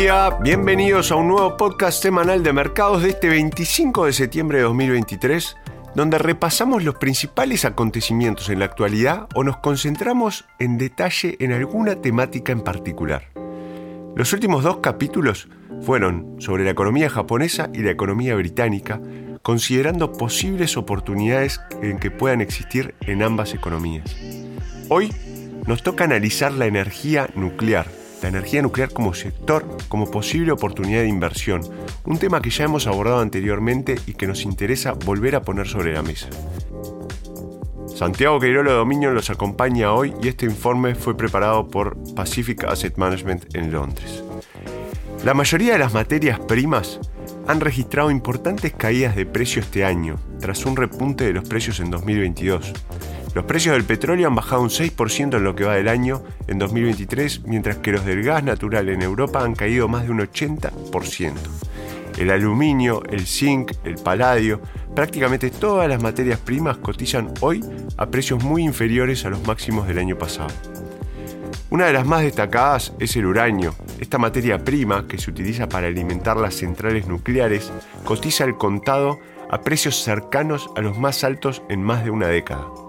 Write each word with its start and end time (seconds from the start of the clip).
día, 0.00 0.30
bienvenidos 0.40 1.12
a 1.12 1.16
un 1.16 1.28
nuevo 1.28 1.56
podcast 1.56 2.02
semanal 2.02 2.42
de 2.42 2.52
mercados 2.52 3.02
de 3.02 3.10
este 3.10 3.28
25 3.28 4.06
de 4.06 4.12
septiembre 4.12 4.58
de 4.58 4.64
2023, 4.64 5.56
donde 5.94 6.18
repasamos 6.18 6.82
los 6.82 6.96
principales 6.96 7.64
acontecimientos 7.64 8.48
en 8.48 8.58
la 8.58 8.64
actualidad 8.64 9.28
o 9.36 9.44
nos 9.44 9.58
concentramos 9.58 10.46
en 10.58 10.78
detalle 10.78 11.36
en 11.38 11.52
alguna 11.52 12.00
temática 12.02 12.50
en 12.50 12.62
particular. 12.62 13.30
Los 14.16 14.32
últimos 14.32 14.64
dos 14.64 14.78
capítulos 14.78 15.48
fueron 15.82 16.40
sobre 16.40 16.64
la 16.64 16.70
economía 16.70 17.08
japonesa 17.08 17.70
y 17.72 17.78
la 17.78 17.92
economía 17.92 18.34
británica, 18.34 19.00
considerando 19.42 20.12
posibles 20.12 20.76
oportunidades 20.76 21.60
en 21.82 22.00
que 22.00 22.10
puedan 22.10 22.40
existir 22.40 22.96
en 23.02 23.22
ambas 23.22 23.54
economías. 23.54 24.16
Hoy 24.88 25.12
nos 25.66 25.84
toca 25.84 26.02
analizar 26.02 26.52
la 26.52 26.66
energía 26.66 27.28
nuclear, 27.36 27.86
la 28.24 28.28
energía 28.28 28.62
nuclear 28.62 28.90
como 28.90 29.12
sector, 29.12 29.66
como 29.90 30.10
posible 30.10 30.50
oportunidad 30.50 31.02
de 31.02 31.08
inversión, 31.08 31.60
un 32.06 32.16
tema 32.16 32.40
que 32.40 32.48
ya 32.48 32.64
hemos 32.64 32.86
abordado 32.86 33.20
anteriormente 33.20 33.96
y 34.06 34.14
que 34.14 34.26
nos 34.26 34.44
interesa 34.44 34.92
volver 34.92 35.36
a 35.36 35.42
poner 35.42 35.68
sobre 35.68 35.92
la 35.92 36.02
mesa. 36.02 36.30
Santiago 37.86 38.40
Queirolo 38.40 38.72
Dominio 38.72 39.10
los 39.10 39.28
acompaña 39.28 39.92
hoy 39.92 40.14
y 40.22 40.28
este 40.28 40.46
informe 40.46 40.94
fue 40.94 41.14
preparado 41.14 41.68
por 41.68 41.98
Pacific 42.14 42.64
Asset 42.64 42.96
Management 42.96 43.54
en 43.54 43.70
Londres. 43.70 44.24
La 45.22 45.34
mayoría 45.34 45.74
de 45.74 45.80
las 45.80 45.92
materias 45.92 46.40
primas 46.40 47.00
han 47.46 47.60
registrado 47.60 48.10
importantes 48.10 48.72
caídas 48.72 49.16
de 49.16 49.26
precio 49.26 49.60
este 49.60 49.84
año, 49.84 50.16
tras 50.40 50.64
un 50.64 50.76
repunte 50.76 51.24
de 51.24 51.34
los 51.34 51.46
precios 51.46 51.78
en 51.78 51.90
2022. 51.90 52.72
Los 53.34 53.46
precios 53.46 53.74
del 53.74 53.84
petróleo 53.84 54.28
han 54.28 54.34
bajado 54.36 54.62
un 54.62 54.68
6% 54.68 55.36
en 55.36 55.44
lo 55.44 55.56
que 55.56 55.64
va 55.64 55.74
del 55.74 55.88
año 55.88 56.22
en 56.46 56.58
2023, 56.58 57.42
mientras 57.46 57.78
que 57.78 57.90
los 57.90 58.04
del 58.04 58.22
gas 58.22 58.44
natural 58.44 58.88
en 58.88 59.02
Europa 59.02 59.42
han 59.42 59.56
caído 59.56 59.88
más 59.88 60.04
de 60.04 60.12
un 60.12 60.20
80%. 60.20 61.32
El 62.16 62.30
aluminio, 62.30 63.02
el 63.10 63.26
zinc, 63.26 63.72
el 63.82 63.96
paladio, 63.96 64.60
prácticamente 64.94 65.50
todas 65.50 65.88
las 65.88 66.00
materias 66.00 66.38
primas 66.38 66.76
cotizan 66.76 67.34
hoy 67.40 67.64
a 67.96 68.06
precios 68.06 68.44
muy 68.44 68.62
inferiores 68.62 69.24
a 69.24 69.30
los 69.30 69.44
máximos 69.44 69.88
del 69.88 69.98
año 69.98 70.16
pasado. 70.16 70.54
Una 71.70 71.86
de 71.86 71.92
las 71.92 72.06
más 72.06 72.22
destacadas 72.22 72.92
es 73.00 73.16
el 73.16 73.26
uranio. 73.26 73.74
Esta 73.98 74.16
materia 74.16 74.62
prima, 74.62 75.08
que 75.08 75.18
se 75.18 75.32
utiliza 75.32 75.68
para 75.68 75.88
alimentar 75.88 76.36
las 76.36 76.54
centrales 76.54 77.08
nucleares, 77.08 77.72
cotiza 78.04 78.44
al 78.44 78.56
contado 78.56 79.18
a 79.50 79.60
precios 79.62 80.04
cercanos 80.04 80.70
a 80.76 80.82
los 80.82 80.96
más 80.98 81.24
altos 81.24 81.62
en 81.68 81.82
más 81.82 82.04
de 82.04 82.10
una 82.10 82.28
década. 82.28 82.83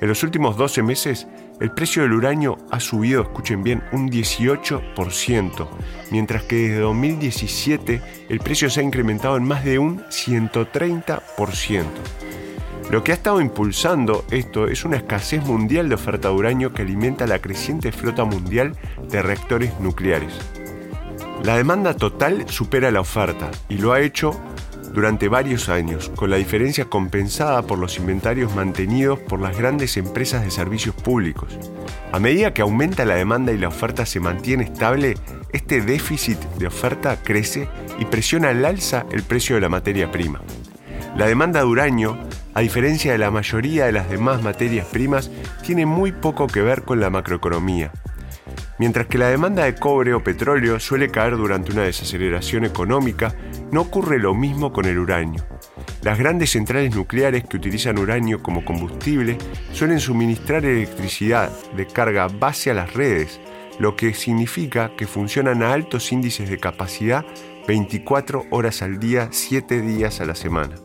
En 0.00 0.08
los 0.08 0.22
últimos 0.22 0.56
12 0.56 0.82
meses, 0.82 1.26
el 1.58 1.70
precio 1.70 2.02
del 2.02 2.12
uranio 2.12 2.58
ha 2.70 2.80
subido, 2.80 3.22
escuchen 3.22 3.62
bien, 3.62 3.82
un 3.92 4.10
18%, 4.10 5.68
mientras 6.10 6.42
que 6.42 6.56
desde 6.56 6.80
2017 6.80 8.02
el 8.28 8.40
precio 8.40 8.68
se 8.68 8.80
ha 8.80 8.82
incrementado 8.82 9.38
en 9.38 9.44
más 9.44 9.64
de 9.64 9.78
un 9.78 10.00
130%. 10.04 11.84
Lo 12.90 13.02
que 13.02 13.12
ha 13.12 13.14
estado 13.14 13.40
impulsando 13.40 14.24
esto 14.30 14.68
es 14.68 14.84
una 14.84 14.98
escasez 14.98 15.44
mundial 15.44 15.88
de 15.88 15.96
oferta 15.96 16.28
de 16.28 16.34
uranio 16.34 16.72
que 16.72 16.82
alimenta 16.82 17.26
la 17.26 17.40
creciente 17.40 17.90
flota 17.90 18.24
mundial 18.24 18.76
de 19.10 19.22
reactores 19.22 19.80
nucleares. 19.80 20.34
La 21.42 21.56
demanda 21.56 21.94
total 21.94 22.48
supera 22.48 22.90
la 22.90 23.00
oferta 23.00 23.50
y 23.68 23.78
lo 23.78 23.92
ha 23.92 24.00
hecho 24.00 24.38
durante 24.92 25.28
varios 25.28 25.68
años, 25.68 26.10
con 26.14 26.30
la 26.30 26.36
diferencia 26.36 26.86
compensada 26.86 27.62
por 27.62 27.78
los 27.78 27.98
inventarios 27.98 28.54
mantenidos 28.54 29.18
por 29.18 29.40
las 29.40 29.56
grandes 29.56 29.96
empresas 29.96 30.44
de 30.44 30.50
servicios 30.50 30.94
públicos. 30.94 31.58
A 32.12 32.18
medida 32.18 32.54
que 32.54 32.62
aumenta 32.62 33.04
la 33.04 33.14
demanda 33.14 33.52
y 33.52 33.58
la 33.58 33.68
oferta 33.68 34.06
se 34.06 34.20
mantiene 34.20 34.64
estable, 34.64 35.14
este 35.52 35.80
déficit 35.80 36.38
de 36.58 36.66
oferta 36.66 37.18
crece 37.22 37.68
y 37.98 38.04
presiona 38.04 38.50
al 38.50 38.64
alza 38.64 39.06
el 39.10 39.22
precio 39.22 39.54
de 39.54 39.62
la 39.62 39.68
materia 39.68 40.10
prima. 40.10 40.40
La 41.16 41.26
demanda 41.26 41.60
de 41.60 41.66
uranio, 41.66 42.18
a 42.54 42.60
diferencia 42.60 43.12
de 43.12 43.18
la 43.18 43.30
mayoría 43.30 43.86
de 43.86 43.92
las 43.92 44.10
demás 44.10 44.42
materias 44.42 44.86
primas, 44.86 45.30
tiene 45.62 45.86
muy 45.86 46.12
poco 46.12 46.46
que 46.46 46.62
ver 46.62 46.82
con 46.82 47.00
la 47.00 47.10
macroeconomía. 47.10 47.92
Mientras 48.78 49.06
que 49.06 49.18
la 49.18 49.28
demanda 49.28 49.64
de 49.64 49.74
cobre 49.74 50.12
o 50.12 50.22
petróleo 50.22 50.78
suele 50.78 51.08
caer 51.08 51.36
durante 51.36 51.72
una 51.72 51.82
desaceleración 51.82 52.64
económica, 52.64 53.34
no 53.72 53.80
ocurre 53.80 54.18
lo 54.18 54.34
mismo 54.34 54.72
con 54.72 54.84
el 54.84 54.98
uranio. 54.98 55.46
Las 56.02 56.18
grandes 56.18 56.50
centrales 56.50 56.94
nucleares 56.94 57.44
que 57.44 57.56
utilizan 57.56 57.98
uranio 57.98 58.42
como 58.42 58.64
combustible 58.64 59.38
suelen 59.72 59.98
suministrar 59.98 60.64
electricidad 60.64 61.50
de 61.74 61.86
carga 61.86 62.28
base 62.28 62.70
a 62.70 62.74
las 62.74 62.92
redes, 62.92 63.40
lo 63.78 63.96
que 63.96 64.12
significa 64.14 64.92
que 64.96 65.06
funcionan 65.06 65.62
a 65.62 65.72
altos 65.72 66.12
índices 66.12 66.50
de 66.50 66.58
capacidad 66.58 67.24
24 67.66 68.44
horas 68.50 68.82
al 68.82 68.98
día, 68.98 69.28
7 69.32 69.80
días 69.80 70.20
a 70.20 70.26
la 70.26 70.34
semana. 70.34 70.76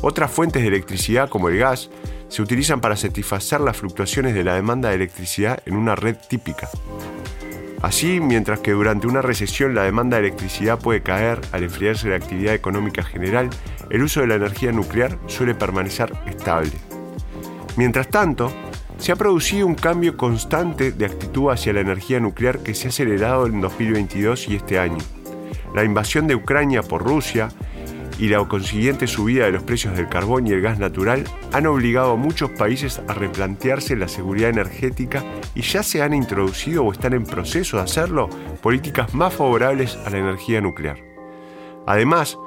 Otras 0.00 0.30
fuentes 0.30 0.62
de 0.62 0.68
electricidad, 0.68 1.28
como 1.28 1.48
el 1.48 1.58
gas, 1.58 1.90
se 2.28 2.42
utilizan 2.42 2.80
para 2.80 2.96
satisfacer 2.96 3.60
las 3.60 3.76
fluctuaciones 3.76 4.34
de 4.34 4.44
la 4.44 4.54
demanda 4.54 4.90
de 4.90 4.96
electricidad 4.96 5.60
en 5.66 5.76
una 5.76 5.96
red 5.96 6.16
típica. 6.28 6.68
Así, 7.82 8.20
mientras 8.20 8.58
que 8.60 8.72
durante 8.72 9.06
una 9.06 9.22
recesión 9.22 9.74
la 9.74 9.84
demanda 9.84 10.16
de 10.16 10.26
electricidad 10.26 10.80
puede 10.80 11.02
caer 11.02 11.40
al 11.52 11.62
enfriarse 11.62 12.08
la 12.08 12.16
actividad 12.16 12.54
económica 12.54 13.04
general, 13.04 13.50
el 13.90 14.02
uso 14.02 14.20
de 14.20 14.26
la 14.26 14.34
energía 14.34 14.72
nuclear 14.72 15.16
suele 15.26 15.54
permanecer 15.54 16.12
estable. 16.26 16.72
Mientras 17.76 18.08
tanto, 18.08 18.52
se 18.98 19.12
ha 19.12 19.16
producido 19.16 19.66
un 19.66 19.76
cambio 19.76 20.16
constante 20.16 20.90
de 20.90 21.06
actitud 21.06 21.50
hacia 21.50 21.72
la 21.72 21.80
energía 21.80 22.18
nuclear 22.18 22.58
que 22.58 22.74
se 22.74 22.88
ha 22.88 22.90
acelerado 22.90 23.46
en 23.46 23.60
2022 23.60 24.48
y 24.48 24.56
este 24.56 24.80
año. 24.80 24.98
La 25.72 25.84
invasión 25.84 26.26
de 26.26 26.34
Ucrania 26.34 26.82
por 26.82 27.04
Rusia 27.04 27.48
y 28.18 28.28
la 28.28 28.44
consiguiente 28.46 29.06
subida 29.06 29.44
de 29.46 29.52
los 29.52 29.62
precios 29.62 29.96
del 29.96 30.08
carbón 30.08 30.46
y 30.46 30.52
el 30.52 30.60
gas 30.60 30.78
natural 30.78 31.24
han 31.52 31.66
obligado 31.66 32.12
a 32.12 32.16
muchos 32.16 32.50
países 32.50 33.00
a 33.06 33.14
replantearse 33.14 33.96
la 33.96 34.08
seguridad 34.08 34.50
energética 34.50 35.24
y 35.54 35.62
ya 35.62 35.82
se 35.82 36.02
han 36.02 36.14
introducido 36.14 36.84
o 36.84 36.92
están 36.92 37.12
en 37.12 37.24
proceso 37.24 37.76
de 37.76 37.84
hacerlo 37.84 38.28
políticas 38.60 39.14
más 39.14 39.34
favorables 39.34 39.96
a 40.04 40.10
la 40.10 40.18
energía 40.18 40.60
nuclear. 40.60 40.98
Además, 41.86 42.38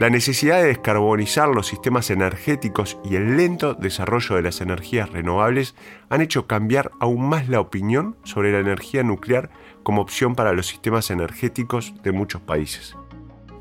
la 0.00 0.08
necesidad 0.08 0.62
de 0.62 0.68
descarbonizar 0.68 1.48
los 1.50 1.66
sistemas 1.66 2.10
energéticos 2.10 2.98
y 3.04 3.16
el 3.16 3.36
lento 3.36 3.74
desarrollo 3.74 4.36
de 4.36 4.42
las 4.42 4.62
energías 4.62 5.10
renovables 5.10 5.74
han 6.08 6.22
hecho 6.22 6.46
cambiar 6.46 6.90
aún 7.00 7.28
más 7.28 7.48
la 7.50 7.60
opinión 7.60 8.16
sobre 8.24 8.50
la 8.50 8.60
energía 8.60 9.02
nuclear 9.02 9.50
como 9.82 10.00
opción 10.00 10.34
para 10.34 10.54
los 10.54 10.66
sistemas 10.66 11.10
energéticos 11.10 11.92
de 12.02 12.12
muchos 12.12 12.40
países. 12.40 12.96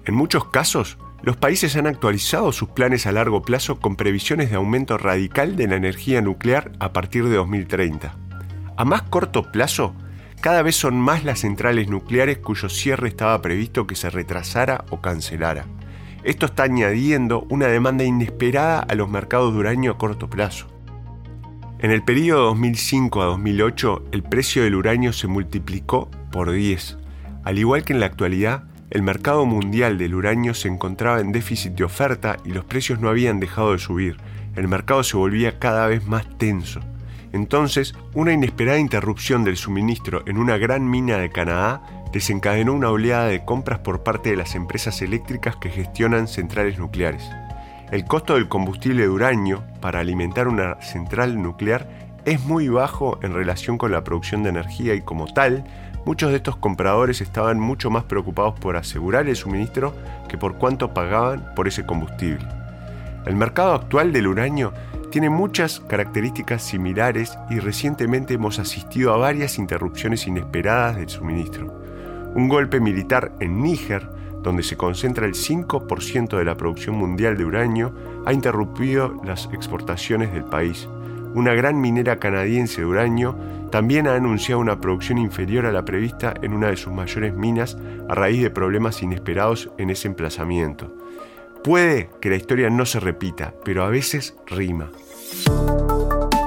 En 0.06 0.16
muchos 0.16 0.46
casos, 0.46 0.98
los 1.22 1.38
países 1.38 1.76
han 1.76 1.88
actualizado 1.88 2.52
sus 2.52 2.70
planes 2.70 3.06
a 3.06 3.12
largo 3.12 3.42
plazo 3.42 3.80
con 3.80 3.96
previsiones 3.96 4.50
de 4.50 4.56
aumento 4.56 4.98
radical 4.98 5.56
de 5.56 5.68
la 5.68 5.76
energía 5.76 6.22
nuclear 6.22 6.72
a 6.80 6.94
partir 6.94 7.26
de 7.28 7.36
2030. 7.36 8.16
A 8.78 8.86
más 8.86 9.02
corto 9.04 9.52
plazo, 9.52 9.94
cada 10.40 10.62
vez 10.62 10.78
son 10.78 11.00
más 11.00 11.26
las 11.26 11.40
centrales 11.40 11.90
nucleares 11.90 12.38
cuyo 12.38 12.70
cierre 12.70 13.10
estaba 13.10 13.42
previsto 13.42 13.86
que 13.86 13.96
se 13.96 14.10
retrasara 14.10 14.86
o 14.90 15.02
cancelara. 15.02 15.66
Esto 16.24 16.46
está 16.46 16.64
añadiendo 16.64 17.46
una 17.50 17.68
demanda 17.68 18.06
inesperada 18.06 18.80
a 18.80 18.96
los 18.96 19.10
mercados 19.10 19.54
de 19.54 19.60
uranio 19.60 19.92
a 19.92 19.98
corto 19.98 20.30
plazo. 20.30 20.68
En 21.80 21.92
el 21.92 22.04
periodo 22.04 22.46
2005 22.46 23.22
a 23.22 23.26
2008, 23.26 24.06
el 24.12 24.24
precio 24.24 24.64
del 24.64 24.76
uranio 24.76 25.12
se 25.12 25.28
multiplicó 25.28 26.10
por 26.32 26.52
10. 26.52 26.98
Al 27.44 27.58
igual 27.58 27.84
que 27.84 27.94
en 27.94 28.00
la 28.02 28.06
actualidad, 28.06 28.64
el 28.92 29.04
mercado 29.04 29.46
mundial 29.46 30.00
del 30.00 30.16
uranio 30.16 30.56
se 30.56 30.68
encontraba 30.68 31.20
en 31.20 31.32
déficit 31.32 31.74
de 31.74 31.84
oferta 31.84 32.38
y 32.44 32.50
los 32.50 32.66
precios 32.66 33.00
no 33.00 33.10
habían 33.10 33.40
dejado 33.40 33.74
de 33.74 33.78
subir. 33.78 34.18
El 34.56 34.68
mercado 34.68 35.04
se 35.04 35.16
volvía 35.16 35.60
cada 35.60 35.86
vez 35.86 36.06
más 36.08 36.28
tenso. 36.40 36.80
Entonces, 37.32 37.94
una 38.16 38.34
inesperada 38.34 38.80
interrupción 38.80 39.44
del 39.44 39.58
suministro 39.58 40.24
en 40.26 40.40
una 40.40 40.58
gran 40.58 40.90
mina 40.90 41.18
de 41.18 41.30
Canadá 41.30 41.84
desencadenó 42.12 42.74
una 42.74 42.90
oleada 42.90 43.28
de 43.28 43.46
compras 43.46 43.80
por 43.80 44.02
parte 44.02 44.32
de 44.32 44.38
las 44.38 44.56
empresas 44.56 45.04
eléctricas 45.04 45.56
que 45.58 45.70
gestionan 45.70 46.28
centrales 46.28 46.80
nucleares. 46.80 47.30
El 47.92 48.06
costo 48.06 48.34
del 48.34 48.48
combustible 48.48 49.04
de 49.04 49.10
uranio 49.10 49.64
para 49.82 50.00
alimentar 50.00 50.48
una 50.48 50.82
central 50.82 51.40
nuclear 51.40 52.09
es 52.30 52.46
muy 52.46 52.70
bajo 52.70 53.20
en 53.22 53.34
relación 53.34 53.78
con 53.78 53.92
la 53.92 54.04
producción 54.04 54.44
de 54.44 54.50
energía 54.50 54.94
y 54.94 55.02
como 55.02 55.26
tal, 55.34 55.66
Muchos 56.06 56.32
de 56.32 56.38
estos 56.38 56.56
compradores 56.56 57.22
estaban 57.22 57.60
mucho 57.60 57.92
más 57.92 58.06
preocupados 58.06 58.60
por 58.60 58.78
asegurar 58.78 59.28
el 59.28 59.36
suministro 59.36 59.94
que 60.28 60.38
por 60.38 60.56
cuánto 60.56 60.94
pagaban 60.94 61.54
por 61.56 61.68
ese 61.68 61.86
combustible. 61.86 62.48
El 63.26 63.36
mercado 63.36 63.74
actual 63.74 64.14
del 64.14 64.28
uranio 64.28 64.74
tiene 65.12 65.30
muchas 65.30 65.80
características 65.82 66.64
similares 66.64 67.38
y 67.50 67.60
recientemente 67.60 68.36
hemos 68.36 68.60
asistido 68.60 69.14
a 69.14 69.18
varias 69.18 69.58
interrupciones 69.58 70.26
inesperadas 70.26 70.96
del 70.96 71.10
suministro. 71.10 71.84
Un 72.34 72.48
golpe 72.48 72.80
militar 72.80 73.34
en 73.40 73.62
Níger, 73.62 74.10
donde 74.42 74.64
se 74.64 74.78
concentra 74.78 75.26
el 75.26 75.34
5% 75.34 76.38
de 76.38 76.46
la 76.46 76.56
producción 76.56 76.96
mundial 76.96 77.38
de 77.38 77.46
uranio, 77.46 77.94
ha 78.26 78.32
interrumpido 78.34 79.20
las 79.24 79.50
exportaciones 79.52 80.32
del 80.32 80.46
país. 80.46 80.88
Una 81.34 81.54
gran 81.54 81.80
minera 81.80 82.20
canadiense 82.20 82.82
de 82.82 82.88
uranio, 82.88 83.36
también 83.72 84.08
ha 84.08 84.16
anunciado 84.16 84.60
una 84.60 84.82
producción 84.82 85.18
inferior 85.18 85.66
a 85.66 85.72
la 85.72 85.86
prevista 85.86 86.34
en 86.42 86.54
una 86.54 86.68
de 86.68 86.78
sus 86.78 86.94
mayores 86.94 87.34
minas 87.34 87.78
a 88.08 88.16
raíz 88.16 88.42
de 88.42 88.50
problemas 88.50 89.04
inesperados 89.04 89.70
en 89.78 89.90
ese 89.90 90.08
emplazamiento. 90.08 90.96
Puede 91.64 92.10
que 92.22 92.30
la 92.30 92.36
historia 92.36 92.70
no 92.70 92.86
se 92.86 93.00
repita, 93.00 93.54
pero 93.64 93.84
a 93.84 93.90
veces 93.90 94.36
rima. 94.48 94.90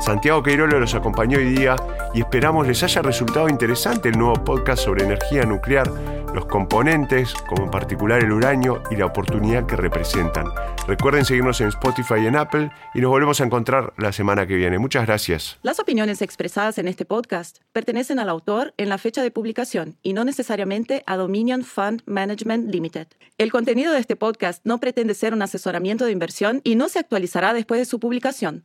Santiago 0.01 0.43
Queirolo 0.43 0.81
los 0.81 0.95
acompañó 0.95 1.39
hoy 1.39 1.55
día 1.55 1.77
y 2.13 2.21
esperamos 2.21 2.67
les 2.67 2.83
haya 2.83 3.03
resultado 3.03 3.49
interesante 3.49 4.09
el 4.09 4.19
nuevo 4.19 4.35
podcast 4.43 4.83
sobre 4.83 5.05
energía 5.05 5.45
nuclear, 5.45 5.89
los 6.35 6.47
componentes, 6.47 7.35
como 7.35 7.65
en 7.65 7.71
particular 7.71 8.23
el 8.23 8.33
uranio, 8.33 8.83
y 8.91 8.97
la 8.97 9.07
oportunidad 9.07 9.67
que 9.67 9.77
representan. 9.77 10.47
Recuerden 10.87 11.25
seguirnos 11.25 11.61
en 11.61 11.69
Spotify 11.69 12.15
y 12.23 12.27
en 12.27 12.37
Apple 12.37 12.71
y 12.95 13.01
nos 13.01 13.11
volvemos 13.11 13.41
a 13.41 13.45
encontrar 13.45 13.93
la 13.99 14.13
semana 14.13 14.47
que 14.47 14.57
viene. 14.57 14.79
Muchas 14.79 15.07
gracias. 15.07 15.59
Las 15.63 15.79
opiniones 15.79 16.23
expresadas 16.23 16.79
en 16.79 16.89
este 16.89 17.05
podcast 17.05 17.59
pertenecen 17.73 18.19
al 18.19 18.29
autor 18.29 18.75
en 18.77 18.89
la 18.89 18.99
fecha 18.99 19.23
de 19.23 19.31
publicación 19.31 19.97
y 20.03 20.13
no 20.13 20.25
necesariamente 20.25 21.03
a 21.07 21.17
Dominion 21.17 21.65
Fund 21.65 22.03
Management 22.07 22.73
Limited. 22.73 23.07
El 23.39 23.53
contenido 23.53 23.93
de 23.93 24.01
este 24.01 24.17
podcast 24.17 24.65
no 24.65 24.79
pretende 24.79 25.15
ser 25.15 25.35
un 25.35 25.43
asesoramiento 25.43 26.05
de 26.05 26.13
inversión 26.13 26.61
y 26.65 26.75
no 26.75 26.89
se 26.89 26.99
actualizará 26.99 27.55
después 27.55 27.81
de 27.81 27.85
su 27.85 28.01
publicación. 28.01 28.65